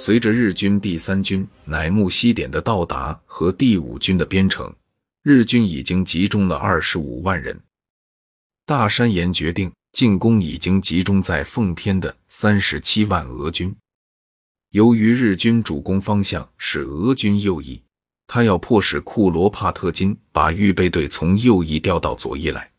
[0.00, 4.74] 随着日军第三军乃木希典的到达和第五军的编成，
[5.22, 7.60] 日军已经集中了二十五万人。
[8.64, 13.76] 大山岩决定进攻已经集中在奉天的三十七万俄军。
[14.70, 17.82] 由于日军主攻方向是俄军右翼，
[18.26, 22.70] 他要迫使库罗帕特金把预备队从右翼调到左翼来。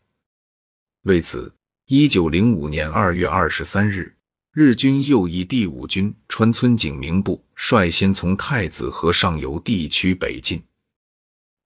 [1.02, 1.54] 为此，
[1.86, 4.12] 一九零五年二月二十三日。
[4.54, 10.62] 日军右翼第五军川村景明部率先从太子河上游地区北进，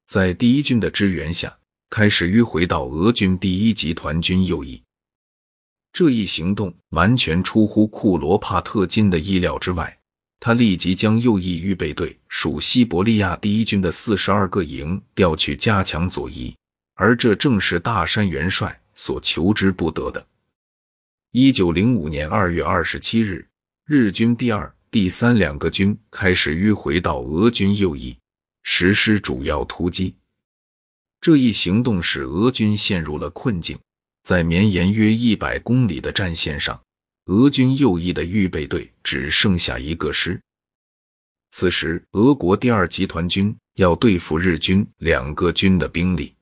[0.06, 1.58] 在第一军的支援下，
[1.91, 4.80] 开始迂回到俄军第一集团军右翼。
[5.92, 9.98] 这一行动完全出乎库罗帕特金的意料之外，
[10.38, 16.55] 他立即将右翼预备队属西伯利亚第一军的四十二个营调去加强左翼，
[16.94, 20.24] 而这正是大山元帅所求之不得的。
[21.38, 23.46] 一九零五年二月二十七日，
[23.84, 28.16] 日军第二、第三两个军开始迂回到俄军右翼，
[28.62, 30.16] 实施主要突击。
[31.20, 33.78] 这一行动使俄军陷入了困境。
[34.24, 36.80] 在绵延约一百公里的战线上，
[37.27, 40.41] 俄军右翼的预备队只剩下一个师。
[41.50, 46.34] 此时，俄国第二集团军要对付日军两个军的兵力，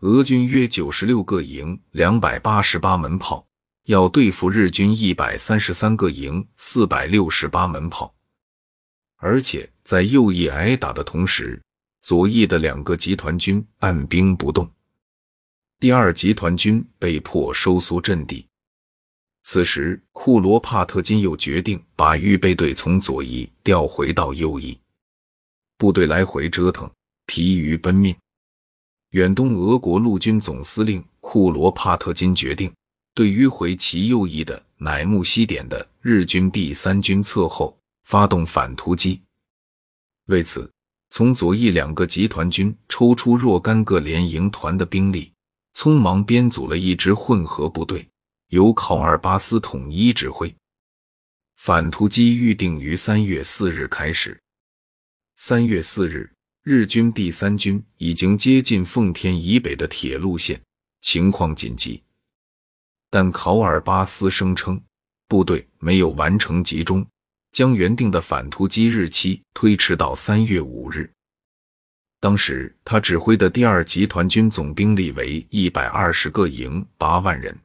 [0.00, 3.46] 俄军约九十六个营，两百八十八门炮。
[3.88, 8.14] 要对付日军一百三十三个营、四百六十八门炮，
[9.16, 11.58] 而且在右翼挨打的同时，
[12.02, 14.70] 左翼的两个集团军按兵不动，
[15.80, 18.46] 第二集团军被迫收缩阵地。
[19.42, 24.78] 此时，库罗帕特金又决定把预备队从左翼调回到右翼，
[25.78, 26.90] 部队来回折腾，
[27.24, 28.14] 疲于奔命。
[29.12, 32.70] 远东俄国陆军总司令库罗帕特金决定。
[33.18, 39.20] 对迂回其右翼的乃木希典的日军第三军侧后发动反突击。
[40.26, 40.70] 为此，
[41.10, 45.32] 从左翼两个集团军抽出若干个连营团的兵力，
[45.74, 48.08] 匆忙编组了一支混合部队，
[48.50, 50.54] 由考尔巴斯统一指挥。
[51.56, 54.40] 反突击预定于三月四日开始。
[55.34, 56.30] 三月四日，
[56.62, 60.60] 日军第三军已经接近奉天以北的铁路线，
[61.00, 62.00] 情况紧急。
[63.10, 64.80] 但考尔巴斯声称，
[65.28, 67.06] 部队没有完成集中，
[67.52, 71.10] 将原定的反突击日期推迟到三月五日。
[72.20, 77.56] 当时他指挥的第二集团军总兵力为一百二十个营，八万人。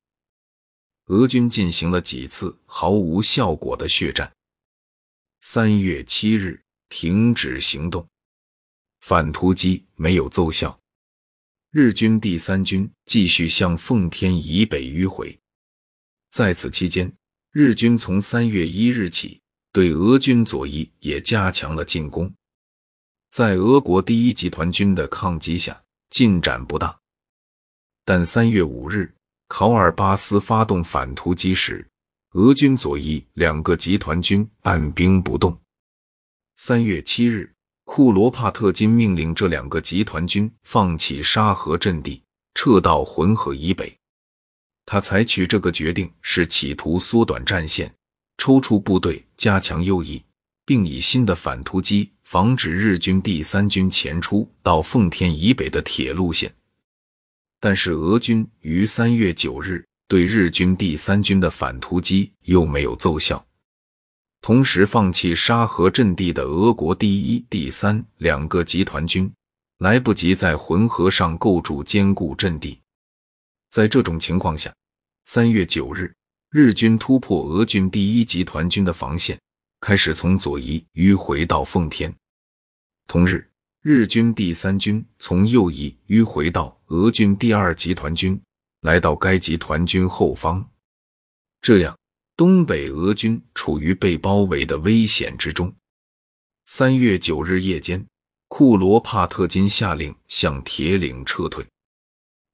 [1.08, 4.32] 俄军进行了几次毫无效果的血战。
[5.42, 8.08] 三月七日停止行动，
[9.02, 10.80] 反突击没有奏效。
[11.76, 15.36] 日军第三军继续向奉天以北迂回，
[16.30, 17.12] 在此期间，
[17.52, 19.42] 日军从三月一日起
[19.72, 22.32] 对俄军左翼也加强了进攻。
[23.32, 26.96] 在俄国第一集团军的抗击下，进展不大。
[28.06, 29.12] 但三月五日，
[29.48, 31.90] 考尔巴斯发动反突击时，
[32.34, 35.60] 俄军左翼两个集团军按兵不动。
[36.56, 37.52] 三月七日。
[37.96, 42.24] 库罗帕特金命令这两个集团军放弃沙河阵地，
[42.56, 43.96] 撤到浑河以北。
[44.84, 47.94] 他采取这个决定是企图缩短战线，
[48.40, 50.20] 抽出部队加强右翼，
[50.66, 56.52] 并以新的反突击防止日军第三军前出到奉天以北的铁路线。
[57.60, 63.46] 但是俄军于三月九日对日军第三军的反突击又没有奏效。
[64.44, 69.32] 同时放弃沙河阵地的俄国第一、第三两个集团军
[69.78, 72.78] 来不及在浑河上构筑坚固阵地。
[73.70, 74.70] 在这种情况下，
[75.24, 76.14] 三月九日，
[76.50, 79.40] 日军突破俄军第一集团军的防线，
[79.80, 82.14] 开始从左翼迂回到奉天。
[83.08, 83.50] 同日，
[83.82, 88.38] 日军第三军从右翼迂回到俄军第二集团军，
[88.82, 90.70] 来到该集团军后方。
[91.62, 91.98] 这样。
[92.36, 95.72] 东北俄军处于被包围的危险之中。
[96.66, 98.04] 三月九日夜间，
[98.48, 101.64] 库罗帕特金下令向铁岭撤退。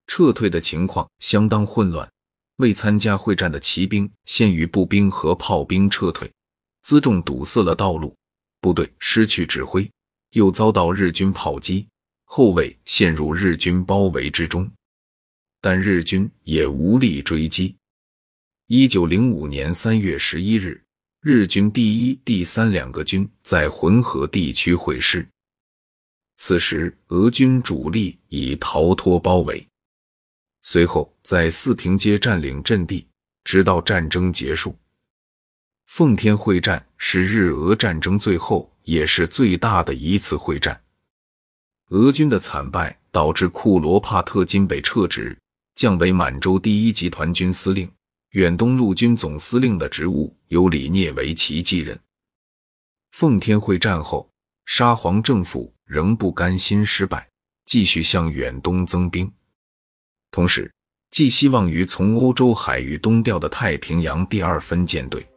[0.08, 2.12] 撤退的情况相当混乱，
[2.58, 6.30] 未参加会战的骑兵先于步兵和炮兵撤退，
[6.84, 8.14] 辎重堵塞了道路，
[8.60, 9.90] 部队失去指挥，
[10.32, 11.88] 又遭到日军炮击，
[12.26, 14.70] 后卫陷入日军包围之中，
[15.62, 17.76] 但日军也无力追击。
[18.72, 20.80] 一九零五年三月十一日，
[21.22, 25.28] 日军第一、第三两个军在浑河地区会师。
[26.38, 29.68] 此时，俄军主力已逃脱包围，
[30.62, 33.08] 随后在四平街占领阵地，
[33.44, 34.78] 直到战争结束。
[35.88, 40.80] 奉天会战是日俄战争最后也是最大的一次会战。
[41.88, 45.36] 俄军的惨败导致库罗帕特金被撤职，
[45.74, 47.92] 降为满洲第一集团军司令，
[48.32, 52.00] 远东陆军总司令的职务由李聂维奇继任。
[53.12, 54.30] 奉天会战后，
[54.66, 57.28] 沙皇政府仍不甘心失败，
[57.66, 59.32] 继续向远东增兵，
[60.30, 60.72] 同时
[61.10, 65.28] 寄希望于从欧洲海域东调的太平洋第二分舰队。